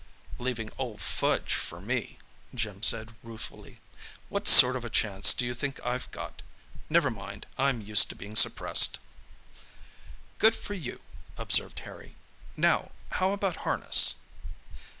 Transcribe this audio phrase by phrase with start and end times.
[0.39, 2.17] "Leaving old Fudge for me,"
[2.55, 3.79] Jim said ruefully.
[4.29, 6.41] "What sort of a chance do you think I've got?
[6.89, 8.97] Never mind, I'm used to being suppressed."
[10.39, 11.01] "Good for you,"
[11.37, 12.15] observed Harry.
[12.57, 14.15] "Now, how about harness?"